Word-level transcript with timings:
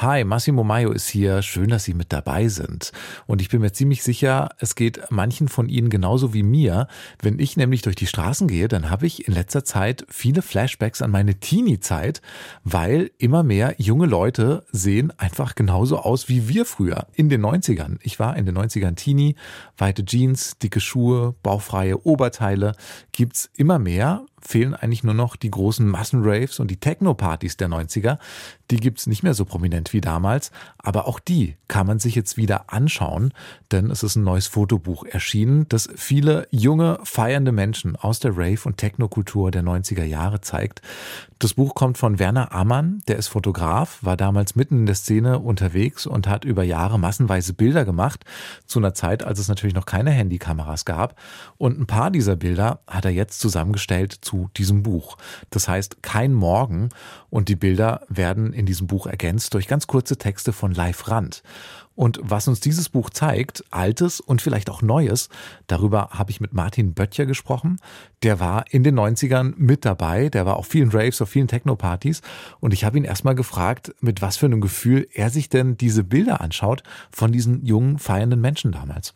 Hi, 0.00 0.22
Massimo 0.22 0.62
Maio 0.62 0.92
ist 0.92 1.08
hier. 1.08 1.42
Schön, 1.42 1.70
dass 1.70 1.82
Sie 1.82 1.92
mit 1.92 2.12
dabei 2.12 2.46
sind. 2.46 2.92
Und 3.26 3.42
ich 3.42 3.48
bin 3.48 3.60
mir 3.60 3.72
ziemlich 3.72 4.04
sicher, 4.04 4.50
es 4.60 4.76
geht 4.76 5.00
manchen 5.10 5.48
von 5.48 5.68
Ihnen 5.68 5.90
genauso 5.90 6.32
wie 6.32 6.44
mir. 6.44 6.86
Wenn 7.20 7.40
ich 7.40 7.56
nämlich 7.56 7.82
durch 7.82 7.96
die 7.96 8.06
Straßen 8.06 8.46
gehe, 8.46 8.68
dann 8.68 8.90
habe 8.90 9.08
ich 9.08 9.26
in 9.26 9.34
letzter 9.34 9.64
Zeit 9.64 10.06
viele 10.08 10.42
Flashbacks 10.42 11.02
an 11.02 11.10
meine 11.10 11.40
Teenie-Zeit, 11.40 12.22
weil 12.62 13.10
immer 13.18 13.42
mehr 13.42 13.74
junge 13.78 14.06
Leute 14.06 14.64
sehen 14.70 15.12
einfach 15.18 15.56
genauso 15.56 15.98
aus 15.98 16.28
wie 16.28 16.48
wir 16.48 16.64
früher 16.64 17.08
in 17.14 17.28
den 17.28 17.44
90ern. 17.44 17.96
Ich 18.00 18.20
war 18.20 18.36
in 18.36 18.46
den 18.46 18.56
90ern 18.56 18.94
Teenie, 18.94 19.34
weite 19.76 20.04
Jeans, 20.04 20.58
dicke 20.58 20.78
Schuhe, 20.78 21.34
bauchfreie 21.42 22.06
Oberteile. 22.06 22.76
Gibt's 23.10 23.50
immer 23.56 23.80
mehr 23.80 24.26
fehlen 24.40 24.74
eigentlich 24.74 25.04
nur 25.04 25.14
noch 25.14 25.36
die 25.36 25.50
großen 25.50 25.86
Massenraves 25.86 26.60
und 26.60 26.70
die 26.70 26.78
Techno-Partys 26.78 27.56
der 27.56 27.68
90er. 27.68 28.18
Die 28.70 28.76
gibt's 28.76 29.06
nicht 29.06 29.22
mehr 29.22 29.34
so 29.34 29.44
prominent 29.44 29.87
wie 29.92 30.00
damals, 30.00 30.50
aber 30.78 31.06
auch 31.06 31.20
die 31.20 31.56
kann 31.68 31.86
man 31.86 31.98
sich 31.98 32.14
jetzt 32.14 32.36
wieder 32.36 32.72
anschauen, 32.72 33.32
denn 33.72 33.90
es 33.90 34.02
ist 34.02 34.16
ein 34.16 34.24
neues 34.24 34.46
Fotobuch 34.46 35.04
erschienen, 35.04 35.66
das 35.68 35.88
viele 35.96 36.48
junge, 36.50 36.98
feiernde 37.04 37.52
Menschen 37.52 37.96
aus 37.96 38.20
der 38.20 38.36
Rave- 38.36 38.66
und 38.66 38.78
Techno-Kultur 38.78 39.50
der 39.50 39.62
90er 39.62 40.04
Jahre 40.04 40.40
zeigt. 40.40 40.80
Das 41.38 41.54
Buch 41.54 41.74
kommt 41.76 41.98
von 41.98 42.18
Werner 42.18 42.52
Ammann, 42.52 43.00
der 43.06 43.16
ist 43.16 43.28
Fotograf, 43.28 43.98
war 44.02 44.16
damals 44.16 44.56
mitten 44.56 44.80
in 44.80 44.86
der 44.86 44.96
Szene 44.96 45.38
unterwegs 45.38 46.04
und 46.04 46.26
hat 46.26 46.44
über 46.44 46.64
Jahre 46.64 46.98
massenweise 46.98 47.52
Bilder 47.52 47.84
gemacht, 47.84 48.24
zu 48.66 48.80
einer 48.80 48.92
Zeit, 48.92 49.22
als 49.22 49.38
es 49.38 49.46
natürlich 49.46 49.74
noch 49.74 49.86
keine 49.86 50.10
Handykameras 50.10 50.84
gab. 50.84 51.14
Und 51.56 51.78
ein 51.78 51.86
paar 51.86 52.10
dieser 52.10 52.34
Bilder 52.34 52.80
hat 52.88 53.04
er 53.04 53.12
jetzt 53.12 53.38
zusammengestellt 53.38 54.18
zu 54.20 54.50
diesem 54.56 54.82
Buch. 54.82 55.16
Das 55.50 55.68
heißt 55.68 56.02
Kein 56.02 56.32
Morgen 56.32 56.88
und 57.30 57.48
die 57.48 57.56
Bilder 57.56 58.00
werden 58.08 58.52
in 58.52 58.66
diesem 58.66 58.88
Buch 58.88 59.06
ergänzt 59.06 59.54
durch 59.54 59.68
ganz 59.68 59.77
kurze 59.86 60.16
Texte 60.16 60.52
von 60.52 60.72
Live 60.72 61.08
Rand. 61.08 61.42
Und 61.98 62.20
was 62.22 62.46
uns 62.46 62.60
dieses 62.60 62.88
Buch 62.88 63.10
zeigt, 63.10 63.64
Altes 63.72 64.20
und 64.20 64.40
vielleicht 64.40 64.70
auch 64.70 64.82
Neues, 64.82 65.28
darüber 65.66 66.10
habe 66.10 66.30
ich 66.30 66.40
mit 66.40 66.52
Martin 66.52 66.94
Böttcher 66.94 67.26
gesprochen. 67.26 67.80
Der 68.22 68.38
war 68.38 68.66
in 68.70 68.84
den 68.84 68.96
90ern 68.96 69.54
mit 69.56 69.84
dabei, 69.84 70.28
der 70.28 70.46
war 70.46 70.58
auf 70.58 70.68
vielen 70.68 70.90
Raves, 70.90 71.20
auf 71.20 71.30
vielen 71.30 71.48
Techno-Partys. 71.48 72.22
Und 72.60 72.72
ich 72.72 72.84
habe 72.84 72.98
ihn 72.98 73.04
erstmal 73.04 73.34
gefragt, 73.34 73.96
mit 74.00 74.22
was 74.22 74.36
für 74.36 74.46
einem 74.46 74.60
Gefühl 74.60 75.08
er 75.12 75.30
sich 75.30 75.48
denn 75.48 75.76
diese 75.76 76.04
Bilder 76.04 76.40
anschaut 76.40 76.84
von 77.10 77.32
diesen 77.32 77.66
jungen, 77.66 77.98
feiernden 77.98 78.40
Menschen 78.40 78.70
damals. 78.70 79.14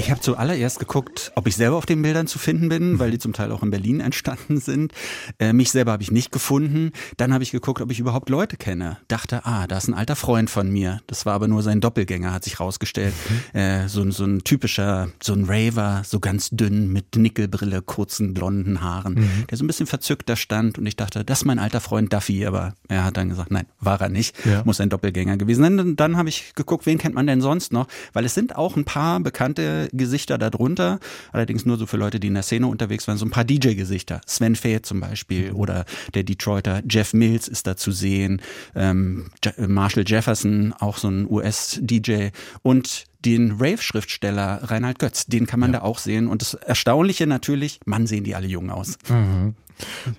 Ich 0.00 0.10
habe 0.10 0.22
zuallererst 0.22 0.78
geguckt, 0.78 1.30
ob 1.34 1.46
ich 1.46 1.56
selber 1.56 1.76
auf 1.76 1.84
den 1.84 2.00
Bildern 2.00 2.26
zu 2.26 2.38
finden 2.38 2.70
bin, 2.70 2.98
weil 2.98 3.10
die 3.10 3.18
zum 3.18 3.34
Teil 3.34 3.52
auch 3.52 3.62
in 3.62 3.70
Berlin 3.70 4.00
entstanden 4.00 4.58
sind. 4.58 4.94
Äh, 5.38 5.52
mich 5.52 5.70
selber 5.70 5.92
habe 5.92 6.02
ich 6.02 6.10
nicht 6.10 6.32
gefunden. 6.32 6.92
Dann 7.18 7.34
habe 7.34 7.44
ich 7.44 7.50
geguckt, 7.50 7.82
ob 7.82 7.90
ich 7.90 8.00
überhaupt 8.00 8.30
Leute 8.30 8.56
kenne. 8.56 8.96
Dachte, 9.08 9.44
ah, 9.44 9.66
da 9.66 9.76
ist 9.76 9.88
ein 9.88 9.94
alter 9.94 10.16
Freund 10.16 10.48
von 10.48 10.70
mir. 10.70 11.02
Das 11.06 11.26
war 11.26 11.34
aber 11.34 11.48
nur 11.48 11.62
sein 11.62 11.82
Doppelgänger, 11.82 12.32
hat 12.32 12.44
sich 12.44 12.60
rausgestellt. 12.60 13.12
Mhm. 13.52 13.60
Äh, 13.60 13.88
so, 13.88 14.10
so 14.10 14.24
ein 14.24 14.42
typischer, 14.42 15.10
so 15.22 15.34
ein 15.34 15.44
Raver, 15.44 16.00
so 16.06 16.18
ganz 16.18 16.48
dünn 16.48 16.90
mit 16.90 17.14
Nickelbrille, 17.16 17.82
kurzen 17.82 18.32
blonden 18.32 18.80
Haaren, 18.80 19.16
mhm. 19.16 19.46
der 19.50 19.58
so 19.58 19.64
ein 19.64 19.66
bisschen 19.66 19.86
verzückt 19.86 20.30
da 20.30 20.36
stand. 20.36 20.78
Und 20.78 20.86
ich 20.86 20.96
dachte, 20.96 21.26
das 21.26 21.40
ist 21.40 21.44
mein 21.44 21.58
alter 21.58 21.82
Freund 21.82 22.10
Duffy. 22.10 22.46
Aber 22.46 22.72
er 22.88 23.04
hat 23.04 23.18
dann 23.18 23.28
gesagt, 23.28 23.50
nein, 23.50 23.66
war 23.80 24.00
er 24.00 24.08
nicht. 24.08 24.34
Ja. 24.46 24.62
Muss 24.64 24.80
ein 24.80 24.88
Doppelgänger 24.88 25.36
gewesen 25.36 25.62
sein. 25.62 25.76
Dann, 25.76 25.96
dann 25.96 26.16
habe 26.16 26.30
ich 26.30 26.54
geguckt, 26.54 26.86
wen 26.86 26.96
kennt 26.96 27.14
man 27.14 27.26
denn 27.26 27.42
sonst 27.42 27.74
noch? 27.74 27.86
Weil 28.14 28.24
es 28.24 28.32
sind 28.32 28.56
auch 28.56 28.76
ein 28.76 28.86
paar 28.86 29.20
bekannte 29.20 29.89
Gesichter 29.92 30.38
darunter, 30.38 30.98
allerdings 31.32 31.66
nur 31.66 31.76
so 31.76 31.86
für 31.86 31.96
Leute, 31.96 32.20
die 32.20 32.28
in 32.28 32.34
der 32.34 32.42
Szene 32.42 32.66
unterwegs 32.66 33.06
waren, 33.08 33.18
so 33.18 33.24
ein 33.24 33.30
paar 33.30 33.44
DJ-Gesichter. 33.44 34.20
Sven 34.26 34.56
Fäh 34.56 34.82
zum 34.82 35.00
Beispiel 35.00 35.50
mhm. 35.50 35.56
oder 35.56 35.84
der 36.14 36.22
Detroiter 36.22 36.82
Jeff 36.88 37.12
Mills 37.12 37.48
ist 37.48 37.66
da 37.66 37.76
zu 37.76 37.92
sehen, 37.92 38.40
ähm, 38.74 39.30
Marshall 39.56 40.04
Jefferson, 40.06 40.74
auch 40.78 40.98
so 40.98 41.08
ein 41.08 41.30
US-DJ 41.30 42.28
und 42.62 43.04
den 43.24 43.52
Rave-Schriftsteller 43.58 44.60
Reinhard 44.64 44.98
Götz, 44.98 45.26
den 45.26 45.46
kann 45.46 45.60
man 45.60 45.72
ja. 45.72 45.80
da 45.80 45.84
auch 45.84 45.98
sehen. 45.98 46.26
Und 46.26 46.42
das 46.42 46.54
Erstaunliche 46.54 47.26
natürlich, 47.26 47.80
man 47.84 48.06
sehen 48.06 48.24
die 48.24 48.34
alle 48.34 48.46
jung 48.46 48.70
aus. 48.70 48.96
Mhm. 49.08 49.54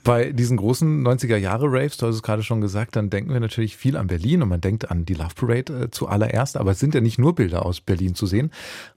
Bei 0.03 0.31
diesen 0.31 0.57
großen 0.57 1.05
90er 1.05 1.37
Jahre 1.37 1.65
Raves, 1.67 1.97
du 1.97 2.07
hast 2.07 2.15
es 2.15 2.23
gerade 2.23 2.43
schon 2.43 2.61
gesagt, 2.61 2.95
dann 2.95 3.09
denken 3.09 3.33
wir 3.33 3.39
natürlich 3.39 3.77
viel 3.77 3.97
an 3.97 4.07
Berlin 4.07 4.41
und 4.41 4.49
man 4.49 4.61
denkt 4.61 4.91
an 4.91 5.05
die 5.05 5.13
Love 5.13 5.35
Parade 5.35 5.83
äh, 5.83 5.91
zuallererst, 5.91 6.57
aber 6.57 6.71
es 6.71 6.79
sind 6.79 6.95
ja 6.95 7.01
nicht 7.01 7.19
nur 7.19 7.35
Bilder 7.35 7.65
aus 7.65 7.81
Berlin 7.81 8.15
zu 8.15 8.25
sehen. 8.25 8.51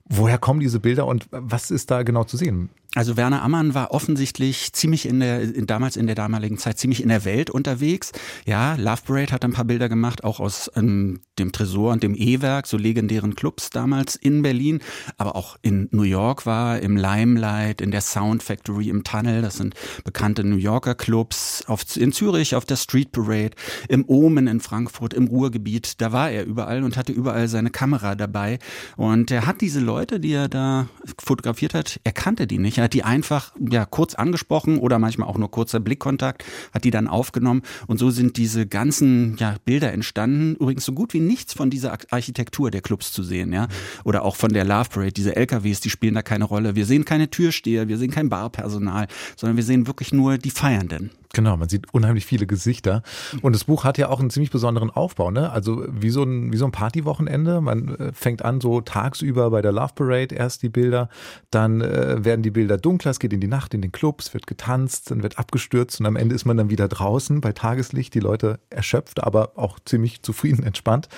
Woher 0.05 0.37
kommen 0.37 0.59
diese 0.59 0.79
Bilder 0.79 1.05
und 1.05 1.27
was 1.31 1.71
ist 1.71 1.91
da 1.91 2.03
genau 2.03 2.23
zu 2.23 2.37
sehen? 2.37 2.69
Also 2.95 3.17
Werner 3.17 3.43
Ammann 3.43 3.73
war 3.73 3.91
offensichtlich 3.91 4.71
ziemlich 4.71 5.05
in 5.05 5.19
der, 5.19 5.41
in, 5.41 5.67
damals 5.67 5.97
in 5.97 6.07
der 6.07 6.15
damaligen 6.15 6.57
Zeit 6.57 6.79
ziemlich 6.79 7.03
in 7.03 7.09
der 7.09 7.25
Welt 7.25 7.49
unterwegs. 7.49 8.13
Ja, 8.45 8.75
Love 8.75 9.01
Parade 9.05 9.33
hat 9.33 9.43
ein 9.43 9.51
paar 9.51 9.65
Bilder 9.65 9.89
gemacht, 9.89 10.23
auch 10.23 10.39
aus 10.39 10.71
ähm, 10.75 11.19
dem 11.37 11.51
Tresor 11.51 11.91
und 11.91 12.03
dem 12.03 12.15
E-Werk, 12.15 12.67
so 12.67 12.77
legendären 12.77 13.35
Clubs 13.35 13.69
damals 13.69 14.15
in 14.15 14.41
Berlin, 14.41 14.79
aber 15.17 15.35
auch 15.35 15.57
in 15.61 15.89
New 15.91 16.03
York 16.03 16.45
war, 16.45 16.79
im 16.79 16.95
Limelight, 16.95 17.81
in 17.81 17.91
der 17.91 17.99
Sound 17.99 18.41
Factory, 18.43 18.89
im 18.89 19.03
Tunnel, 19.03 19.41
das 19.41 19.57
sind 19.57 19.75
bekannte 20.05 20.45
New 20.45 20.55
Yorker 20.55 20.95
Clubs, 20.95 21.65
auf, 21.67 21.83
in 21.97 22.13
Zürich 22.13 22.55
auf 22.55 22.63
der 22.63 22.77
Street 22.77 23.11
Parade, 23.11 23.51
im 23.89 24.05
Omen 24.07 24.47
in 24.47 24.61
Frankfurt, 24.61 25.13
im 25.13 25.27
Ruhrgebiet, 25.27 25.99
da 25.99 26.13
war 26.13 26.31
er 26.31 26.45
überall 26.45 26.83
und 26.83 26.95
hatte 26.95 27.11
überall 27.11 27.49
seine 27.49 27.71
Kamera 27.71 28.15
dabei. 28.15 28.59
Und 28.95 29.31
er 29.31 29.45
hat 29.45 29.59
diese 29.59 29.81
Leute, 29.81 30.21
die 30.21 30.31
er 30.31 30.47
da 30.47 30.87
fotografiert 31.21 31.73
hat, 31.73 31.99
er 32.05 32.13
kannte 32.13 32.47
die 32.47 32.57
nicht, 32.57 32.77
die 32.93 33.03
einfach 33.03 33.53
ja 33.59 33.85
kurz 33.85 34.15
angesprochen 34.15 34.77
oder 34.77 34.99
manchmal 34.99 35.27
auch 35.27 35.37
nur 35.37 35.51
kurzer 35.51 35.79
Blickkontakt, 35.79 36.43
hat 36.73 36.83
die 36.83 36.91
dann 36.91 37.07
aufgenommen 37.07 37.61
und 37.87 37.97
so 37.97 38.09
sind 38.09 38.37
diese 38.37 38.67
ganzen 38.67 39.37
ja, 39.37 39.55
Bilder 39.65 39.93
entstanden. 39.93 40.55
Übrigens 40.55 40.85
so 40.85 40.93
gut 40.93 41.13
wie 41.13 41.19
nichts 41.19 41.53
von 41.53 41.69
dieser 41.69 41.97
Architektur 42.09 42.71
der 42.71 42.81
Clubs 42.81 43.11
zu 43.11 43.23
sehen, 43.23 43.53
ja, 43.53 43.67
oder 44.03 44.23
auch 44.23 44.35
von 44.35 44.53
der 44.53 44.65
Love 44.65 44.89
Parade. 44.89 45.11
Diese 45.11 45.35
LKWs, 45.35 45.79
die 45.79 45.89
spielen 45.89 46.15
da 46.15 46.21
keine 46.21 46.45
Rolle. 46.45 46.75
Wir 46.75 46.85
sehen 46.85 47.05
keine 47.05 47.29
Türsteher, 47.29 47.87
wir 47.87 47.97
sehen 47.97 48.11
kein 48.11 48.29
Barpersonal, 48.29 49.07
sondern 49.35 49.57
wir 49.57 49.63
sehen 49.63 49.87
wirklich 49.87 50.13
nur 50.13 50.37
die 50.37 50.51
Feiernden. 50.51 51.11
Genau, 51.35 51.57
man 51.57 51.67
sieht 51.67 51.93
unheimlich 51.93 52.25
viele 52.25 52.47
Gesichter. 52.47 53.03
Und 53.41 53.53
das 53.53 53.65
Buch 53.65 53.83
hat 53.83 53.97
ja 53.97 54.07
auch 54.07 54.21
einen 54.21 54.29
ziemlich 54.29 54.51
besonderen 54.51 54.89
Aufbau, 54.89 55.31
ne? 55.31 55.51
Also 55.51 55.83
wie 55.89 56.09
so 56.09 56.23
ein, 56.23 56.53
wie 56.53 56.57
so 56.57 56.63
ein 56.63 56.71
Partywochenende. 56.71 57.59
Man 57.59 57.93
äh, 57.93 58.13
fängt 58.13 58.45
an 58.45 58.61
so 58.61 58.79
tagsüber 58.79 59.49
bei 59.51 59.61
der 59.61 59.73
Love 59.73 59.91
Parade 59.95 60.33
erst 60.33 60.63
die 60.63 60.69
Bilder, 60.69 61.09
dann 61.51 61.81
äh, 61.81 62.23
werden 62.23 62.41
die 62.41 62.51
Bilder 62.51 62.77
dunkler, 62.77 63.11
es 63.11 63.19
geht 63.19 63.33
in 63.33 63.41
die 63.41 63.49
Nacht 63.49 63.73
in 63.73 63.81
den 63.81 63.91
Clubs, 63.91 64.33
wird 64.33 64.47
getanzt, 64.47 65.11
dann 65.11 65.23
wird 65.23 65.37
abgestürzt 65.37 65.99
und 65.99 66.05
am 66.05 66.15
Ende 66.15 66.35
ist 66.35 66.45
man 66.45 66.55
dann 66.55 66.69
wieder 66.69 66.87
draußen 66.87 67.41
bei 67.41 67.51
Tageslicht, 67.51 68.13
die 68.13 68.21
Leute 68.21 68.61
erschöpft, 68.69 69.21
aber 69.21 69.57
auch 69.57 69.77
ziemlich 69.83 70.21
zufrieden, 70.21 70.63
entspannt. 70.63 71.09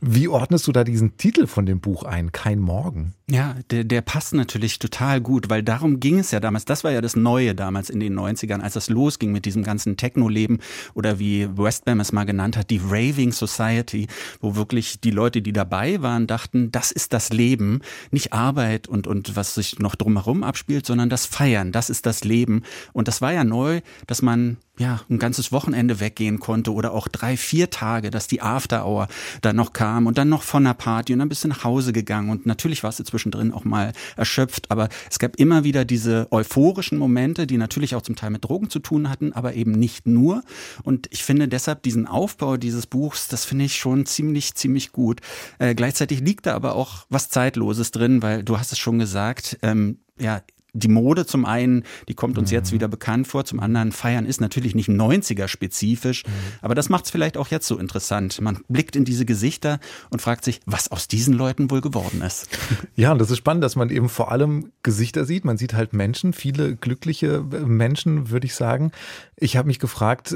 Wie 0.00 0.26
ordnest 0.26 0.66
du 0.66 0.72
da 0.72 0.82
diesen 0.82 1.16
Titel 1.16 1.46
von 1.46 1.64
dem 1.64 1.80
Buch 1.80 2.02
ein? 2.02 2.32
Kein 2.32 2.58
Morgen. 2.58 3.14
Ja, 3.30 3.54
der, 3.70 3.84
der 3.84 4.00
passt 4.00 4.34
natürlich 4.34 4.80
total 4.80 5.20
gut, 5.20 5.48
weil 5.48 5.62
darum 5.62 6.00
ging 6.00 6.18
es 6.18 6.32
ja 6.32 6.40
damals. 6.40 6.64
Das 6.64 6.82
war 6.82 6.90
ja 6.90 7.00
das 7.00 7.14
Neue 7.14 7.54
damals 7.54 7.88
in 7.88 8.00
den 8.00 8.18
90ern, 8.18 8.58
als 8.58 8.74
das 8.74 8.88
losging 8.88 9.30
mit 9.30 9.44
diesem 9.44 9.59
diesem 9.60 9.64
ganzen 9.64 9.96
Techno-Leben 9.96 10.58
oder 10.94 11.18
wie 11.18 11.48
Westbam 11.56 12.00
es 12.00 12.12
mal 12.12 12.24
genannt 12.24 12.56
hat, 12.56 12.70
die 12.70 12.80
Raving 12.82 13.32
Society, 13.32 14.06
wo 14.40 14.56
wirklich 14.56 15.00
die 15.00 15.10
Leute, 15.10 15.42
die 15.42 15.52
dabei 15.52 16.02
waren, 16.02 16.26
dachten, 16.26 16.72
das 16.72 16.90
ist 16.90 17.12
das 17.12 17.30
Leben, 17.30 17.80
nicht 18.10 18.32
Arbeit 18.32 18.88
und, 18.88 19.06
und 19.06 19.36
was 19.36 19.54
sich 19.54 19.78
noch 19.78 19.94
drumherum 19.94 20.42
abspielt, 20.42 20.86
sondern 20.86 21.10
das 21.10 21.26
Feiern, 21.26 21.72
das 21.72 21.90
ist 21.90 22.06
das 22.06 22.24
Leben. 22.24 22.62
Und 22.92 23.08
das 23.08 23.20
war 23.20 23.32
ja 23.32 23.44
neu, 23.44 23.80
dass 24.06 24.22
man 24.22 24.56
ja, 24.80 25.02
ein 25.10 25.18
ganzes 25.18 25.52
Wochenende 25.52 26.00
weggehen 26.00 26.40
konnte 26.40 26.72
oder 26.72 26.94
auch 26.94 27.06
drei, 27.06 27.36
vier 27.36 27.68
Tage, 27.68 28.10
dass 28.10 28.28
die 28.28 28.40
After 28.40 28.86
Hour 28.86 29.08
dann 29.42 29.56
noch 29.56 29.74
kam 29.74 30.06
und 30.06 30.16
dann 30.16 30.30
noch 30.30 30.42
von 30.42 30.64
der 30.64 30.72
Party 30.72 31.12
und 31.12 31.18
dann 31.18 31.28
bist 31.28 31.44
du 31.44 31.48
nach 31.48 31.64
Hause 31.64 31.92
gegangen 31.92 32.30
und 32.30 32.46
natürlich 32.46 32.82
warst 32.82 32.98
du 32.98 33.04
zwischendrin 33.04 33.52
auch 33.52 33.64
mal 33.64 33.92
erschöpft, 34.16 34.70
aber 34.70 34.88
es 35.10 35.18
gab 35.18 35.36
immer 35.36 35.64
wieder 35.64 35.84
diese 35.84 36.28
euphorischen 36.30 36.96
Momente, 36.96 37.46
die 37.46 37.58
natürlich 37.58 37.94
auch 37.94 38.00
zum 38.00 38.16
Teil 38.16 38.30
mit 38.30 38.42
Drogen 38.42 38.70
zu 38.70 38.78
tun 38.78 39.10
hatten, 39.10 39.34
aber 39.34 39.52
eben 39.52 39.72
nicht 39.72 40.06
nur 40.06 40.42
und 40.82 41.08
ich 41.10 41.24
finde 41.24 41.46
deshalb 41.46 41.82
diesen 41.82 42.06
Aufbau 42.06 42.56
dieses 42.56 42.86
Buchs, 42.86 43.28
das 43.28 43.44
finde 43.44 43.66
ich 43.66 43.76
schon 43.76 44.06
ziemlich, 44.06 44.54
ziemlich 44.54 44.92
gut. 44.92 45.20
Äh, 45.58 45.74
gleichzeitig 45.74 46.20
liegt 46.20 46.46
da 46.46 46.54
aber 46.54 46.74
auch 46.74 47.04
was 47.10 47.28
Zeitloses 47.28 47.90
drin, 47.90 48.22
weil 48.22 48.42
du 48.42 48.58
hast 48.58 48.72
es 48.72 48.78
schon 48.78 48.98
gesagt, 48.98 49.58
ähm, 49.60 49.98
ja, 50.18 50.40
die 50.72 50.88
Mode 50.88 51.26
zum 51.26 51.44
einen, 51.44 51.84
die 52.08 52.14
kommt 52.14 52.38
uns 52.38 52.50
mhm. 52.50 52.56
jetzt 52.56 52.72
wieder 52.72 52.88
bekannt 52.88 53.26
vor, 53.26 53.44
zum 53.44 53.60
anderen 53.60 53.92
Feiern 53.92 54.26
ist 54.26 54.40
natürlich 54.40 54.74
nicht 54.74 54.88
90er 54.88 55.48
spezifisch, 55.48 56.24
mhm. 56.24 56.30
aber 56.62 56.74
das 56.74 56.88
macht 56.88 57.06
es 57.06 57.10
vielleicht 57.10 57.36
auch 57.36 57.48
jetzt 57.48 57.66
so 57.66 57.78
interessant. 57.78 58.40
Man 58.40 58.58
blickt 58.68 58.96
in 58.96 59.04
diese 59.04 59.24
Gesichter 59.24 59.80
und 60.10 60.22
fragt 60.22 60.44
sich, 60.44 60.60
was 60.66 60.90
aus 60.90 61.08
diesen 61.08 61.34
Leuten 61.34 61.70
wohl 61.70 61.80
geworden 61.80 62.22
ist. 62.22 62.48
Ja, 62.96 63.12
und 63.12 63.18
das 63.18 63.30
ist 63.30 63.38
spannend, 63.38 63.64
dass 63.64 63.76
man 63.76 63.88
eben 63.88 64.08
vor 64.08 64.30
allem 64.30 64.72
Gesichter 64.82 65.24
sieht. 65.24 65.44
Man 65.44 65.56
sieht 65.56 65.74
halt 65.74 65.92
Menschen, 65.92 66.32
viele 66.32 66.76
glückliche 66.76 67.40
Menschen, 67.40 68.30
würde 68.30 68.46
ich 68.46 68.54
sagen. 68.54 68.92
Ich 69.36 69.56
habe 69.56 69.68
mich 69.68 69.78
gefragt, 69.78 70.34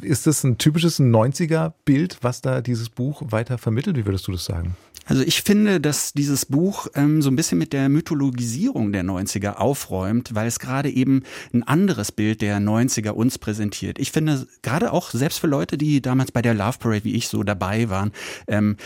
ist 0.00 0.26
das 0.26 0.44
ein 0.44 0.58
typisches 0.58 1.00
90er-Bild, 1.00 2.18
was 2.22 2.40
da 2.40 2.60
dieses 2.60 2.88
Buch 2.88 3.22
weiter 3.26 3.58
vermittelt? 3.58 3.96
Wie 3.96 4.06
würdest 4.06 4.28
du 4.28 4.32
das 4.32 4.44
sagen? 4.44 4.76
Also 5.06 5.22
ich 5.22 5.42
finde, 5.42 5.80
dass 5.80 6.12
dieses 6.12 6.46
Buch 6.46 6.86
ähm, 6.94 7.22
so 7.22 7.30
ein 7.30 7.36
bisschen 7.36 7.58
mit 7.58 7.72
der 7.72 7.88
Mythologisierung 7.88 8.92
der 8.92 9.04
90er 9.04 9.54
aufräumt, 9.56 10.34
weil 10.34 10.46
es 10.46 10.58
gerade 10.58 10.90
eben 10.90 11.22
ein 11.52 11.62
anderes 11.62 12.12
Bild 12.12 12.40
der 12.40 12.58
90er 12.58 13.10
uns 13.10 13.38
präsentiert. 13.38 13.98
Ich 13.98 14.12
finde, 14.12 14.46
gerade 14.62 14.92
auch 14.92 15.10
selbst 15.10 15.38
für 15.38 15.48
Leute, 15.48 15.76
die 15.76 16.00
damals 16.00 16.32
bei 16.32 16.42
der 16.42 16.54
Love 16.54 16.78
Parade 16.78 17.04
wie 17.04 17.14
ich 17.14 17.28
so 17.28 17.42
dabei 17.42 17.88
waren, 17.88 18.12
ähm, 18.46 18.76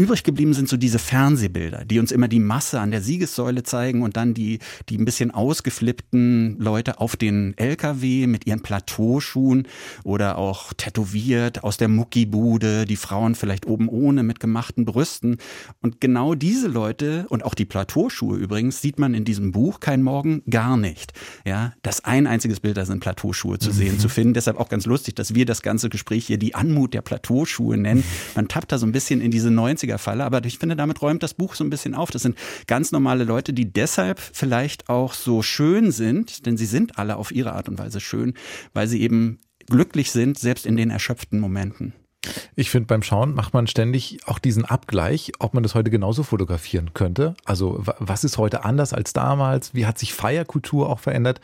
Übrig 0.00 0.24
geblieben 0.24 0.54
sind 0.54 0.66
so 0.66 0.78
diese 0.78 0.98
Fernsehbilder, 0.98 1.84
die 1.84 1.98
uns 1.98 2.10
immer 2.10 2.26
die 2.26 2.40
Masse 2.40 2.80
an 2.80 2.90
der 2.90 3.02
Siegessäule 3.02 3.64
zeigen 3.64 4.00
und 4.00 4.16
dann 4.16 4.32
die, 4.32 4.58
die 4.88 4.96
ein 4.96 5.04
bisschen 5.04 5.30
ausgeflippten 5.30 6.58
Leute 6.58 7.00
auf 7.00 7.16
den 7.16 7.52
LKW 7.58 8.26
mit 8.26 8.46
ihren 8.46 8.62
Plateauschuhen 8.62 9.68
oder 10.02 10.38
auch 10.38 10.72
tätowiert 10.72 11.64
aus 11.64 11.76
der 11.76 11.88
Muckibude, 11.88 12.86
die 12.86 12.96
Frauen 12.96 13.34
vielleicht 13.34 13.66
oben 13.66 13.90
ohne 13.90 14.22
mit 14.22 14.40
gemachten 14.40 14.86
Brüsten. 14.86 15.36
Und 15.82 16.00
genau 16.00 16.34
diese 16.34 16.68
Leute 16.68 17.26
und 17.28 17.44
auch 17.44 17.52
die 17.52 17.66
Plateauschuhe 17.66 18.38
übrigens 18.38 18.80
sieht 18.80 18.98
man 18.98 19.12
in 19.12 19.26
diesem 19.26 19.52
Buch 19.52 19.80
Kein 19.80 20.02
Morgen 20.02 20.42
gar 20.48 20.78
nicht. 20.78 21.12
Ja, 21.44 21.74
das 21.82 22.04
ein 22.04 22.26
einziges 22.26 22.60
Bild, 22.60 22.78
da 22.78 22.86
sind 22.86 23.00
Plateauschuhe 23.00 23.58
zu 23.58 23.70
sehen, 23.70 23.98
zu 23.98 24.08
finden. 24.08 24.32
Deshalb 24.32 24.56
auch 24.56 24.70
ganz 24.70 24.86
lustig, 24.86 25.14
dass 25.16 25.34
wir 25.34 25.44
das 25.44 25.60
ganze 25.60 25.90
Gespräch 25.90 26.26
hier 26.26 26.38
die 26.38 26.54
Anmut 26.54 26.94
der 26.94 27.02
Plateauschuhe 27.02 27.76
nennen. 27.76 28.02
Man 28.34 28.48
tappt 28.48 28.72
da 28.72 28.78
so 28.78 28.86
ein 28.86 28.92
bisschen 28.92 29.20
in 29.20 29.30
diese 29.30 29.50
90 29.50 29.89
Falle. 29.98 30.24
Aber 30.24 30.44
ich 30.44 30.58
finde, 30.58 30.76
damit 30.76 31.02
räumt 31.02 31.22
das 31.22 31.34
Buch 31.34 31.54
so 31.54 31.64
ein 31.64 31.70
bisschen 31.70 31.94
auf. 31.94 32.10
Das 32.10 32.22
sind 32.22 32.36
ganz 32.66 32.92
normale 32.92 33.24
Leute, 33.24 33.52
die 33.52 33.72
deshalb 33.72 34.20
vielleicht 34.20 34.88
auch 34.88 35.14
so 35.14 35.42
schön 35.42 35.92
sind, 35.92 36.46
denn 36.46 36.56
sie 36.56 36.66
sind 36.66 36.98
alle 36.98 37.16
auf 37.16 37.32
ihre 37.32 37.52
Art 37.52 37.68
und 37.68 37.78
Weise 37.78 38.00
schön, 38.00 38.34
weil 38.72 38.88
sie 38.88 39.00
eben 39.00 39.38
glücklich 39.66 40.10
sind, 40.10 40.38
selbst 40.38 40.66
in 40.66 40.76
den 40.76 40.90
erschöpften 40.90 41.40
Momenten. 41.40 41.94
Ich 42.54 42.70
finde, 42.70 42.86
beim 42.86 43.02
Schauen 43.02 43.34
macht 43.34 43.54
man 43.54 43.66
ständig 43.66 44.18
auch 44.26 44.38
diesen 44.38 44.66
Abgleich, 44.66 45.32
ob 45.38 45.54
man 45.54 45.62
das 45.62 45.74
heute 45.74 45.90
genauso 45.90 46.22
fotografieren 46.22 46.92
könnte. 46.92 47.34
Also 47.46 47.82
was 47.98 48.24
ist 48.24 48.36
heute 48.36 48.64
anders 48.64 48.92
als 48.92 49.14
damals? 49.14 49.74
Wie 49.74 49.86
hat 49.86 49.98
sich 49.98 50.12
Feierkultur 50.12 50.90
auch 50.90 50.98
verändert? 50.98 51.40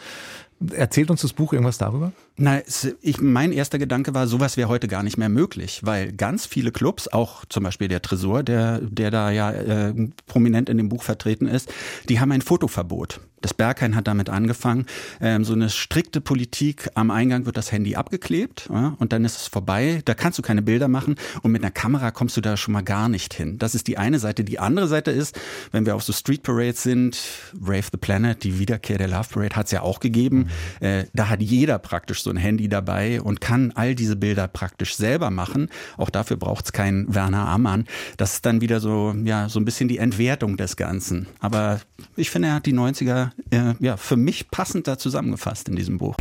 Erzählt 0.73 1.11
uns 1.11 1.21
das 1.21 1.35
Buch 1.35 1.53
irgendwas 1.53 1.77
darüber? 1.77 2.13
Na, 2.39 2.61
ich, 3.03 3.21
mein 3.21 3.53
erster 3.53 3.79
Gedanke 3.79 4.15
war, 4.15 4.27
sowas 4.27 4.57
wäre 4.57 4.69
heute 4.69 4.89
gar 4.89 5.03
nicht 5.03 5.19
mehr 5.19 5.29
möglich, 5.29 5.81
weil 5.85 6.13
ganz 6.13 6.47
viele 6.47 6.73
Clubs, 6.73 7.09
auch 7.09 7.45
zum 7.47 7.65
Beispiel 7.65 7.89
der 7.89 8.03
Tresor, 8.03 8.43
der, 8.43 8.81
der 8.81 9.11
da 9.11 9.31
ja 9.31 9.51
äh, 9.51 9.95
prominent 10.27 10.69
in 10.69 10.79
dem 10.79 10.89
Buch 10.89 11.03
vertreten 11.03 11.47
ist, 11.47 11.73
die 12.09 12.21
haben 12.21 12.33
ein 12.33 12.43
Fotoverbot. 12.43 13.21
Das 13.43 13.55
Berghain 13.55 13.95
hat 13.95 14.09
damit 14.09 14.29
angefangen. 14.29 14.87
Ähm, 15.21 15.45
so 15.45 15.53
eine 15.53 15.71
strikte 15.71 16.21
Politik. 16.21 16.89
Am 16.95 17.11
Eingang 17.11 17.47
wird 17.47 17.57
das 17.57 17.71
Handy 17.71 17.95
abgeklebt 17.95 18.69
ja, 18.73 18.97
und 18.99 19.13
dann 19.13 19.25
ist 19.25 19.37
es 19.37 19.47
vorbei. 19.47 20.01
Da 20.05 20.15
kannst 20.15 20.39
du 20.39 20.43
keine 20.43 20.63
Bilder 20.63 20.89
machen 20.89 21.17
und 21.43 21.53
mit 21.53 21.63
einer 21.63 21.71
Kamera 21.71 22.11
kommst 22.11 22.37
du 22.37 22.41
da 22.41 22.57
schon 22.57 22.73
mal 22.73 22.83
gar 22.83 23.09
nicht 23.09 23.35
hin. 23.35 23.59
Das 23.59 23.75
ist 23.75 23.87
die 23.87 23.99
eine 23.99 24.19
Seite. 24.19 24.43
Die 24.43 24.59
andere 24.59 24.89
Seite 24.89 25.11
ist, 25.11 25.39
wenn 25.71 25.87
wir 25.87 25.95
auf 25.95 26.03
so 26.03 26.13
Street 26.13 26.43
Parades 26.43 26.83
sind, 26.83 27.19
Rave 27.63 27.87
the 27.93 27.99
Planet, 27.99 28.43
die 28.43 28.59
Wiederkehr 28.59 28.99
der 28.99 29.09
Love 29.09 29.29
Parade 29.31 29.55
hat 29.55 29.67
es 29.67 29.73
ja 29.73 29.83
auch 29.83 30.01
gegeben. 30.01 30.46
Äh, 30.81 31.05
da 31.15 31.29
hat 31.29 31.43
jeder 31.43 31.79
praktisch 31.79 32.23
so 32.23 32.31
ein 32.31 32.37
Handy 32.37 32.69
dabei 32.69 33.21
und 33.21 33.41
kann 33.41 33.73
all 33.75 33.95
diese 33.95 34.17
Bilder 34.17 34.49
praktisch 34.49 34.97
selber 34.97 35.31
machen. 35.31 35.69
Auch 35.97 36.11
dafür 36.11 36.37
braucht 36.37 36.67
es 36.67 36.73
keinen 36.73 37.15
Werner 37.15 37.49
Ammann. 37.49 37.85
Das 38.17 38.35
ist 38.35 38.47
dann 38.47 38.61
wieder 38.61 38.81
so, 38.81 39.15
ja, 39.25 39.49
so 39.49 39.61
ein 39.61 39.65
bisschen 39.65 39.89
die 39.89 39.99
Entwertung 39.99 40.57
des 40.57 40.77
Ganzen. 40.77 41.27
Aber 41.41 41.81
ich 42.17 42.31
finde, 42.31 42.49
er 42.49 42.55
hat 42.55 42.67
die 42.67 42.75
90er 42.75 43.31
äh, 43.51 43.75
ja, 43.81 43.97
für 43.97 44.17
mich 44.17 44.51
passend 44.51 44.89
da 44.89 44.99
zusammengefasst 44.99 45.69
in 45.69 45.77
diesem 45.77 45.99
Buch. 45.99 46.17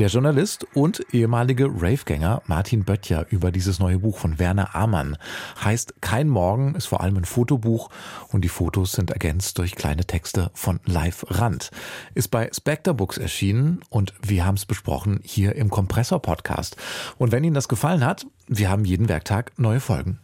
Der 0.00 0.08
Journalist 0.08 0.66
und 0.72 1.04
ehemalige 1.12 1.66
Ravegänger 1.66 2.40
Martin 2.46 2.84
Böttcher 2.84 3.26
über 3.28 3.52
dieses 3.52 3.80
neue 3.80 3.98
Buch 3.98 4.16
von 4.16 4.38
Werner 4.38 4.74
Amann 4.74 5.18
heißt 5.62 6.00
Kein 6.00 6.26
Morgen, 6.26 6.74
ist 6.74 6.86
vor 6.86 7.02
allem 7.02 7.18
ein 7.18 7.26
Fotobuch 7.26 7.90
und 8.28 8.40
die 8.42 8.48
Fotos 8.48 8.92
sind 8.92 9.10
ergänzt 9.10 9.58
durch 9.58 9.74
kleine 9.74 10.06
Texte 10.06 10.50
von 10.54 10.80
Live 10.86 11.26
Rand. 11.28 11.70
Ist 12.14 12.28
bei 12.28 12.48
Spectre 12.50 12.94
Books 12.94 13.18
erschienen 13.18 13.82
und 13.90 14.14
wir 14.26 14.46
haben 14.46 14.54
es 14.54 14.64
besprochen 14.64 15.20
hier 15.22 15.54
im 15.54 15.68
Kompressor 15.68 16.22
Podcast. 16.22 16.78
Und 17.18 17.30
wenn 17.30 17.44
Ihnen 17.44 17.52
das 17.52 17.68
gefallen 17.68 18.02
hat, 18.02 18.26
wir 18.48 18.70
haben 18.70 18.86
jeden 18.86 19.10
Werktag 19.10 19.52
neue 19.58 19.80
Folgen. 19.80 20.18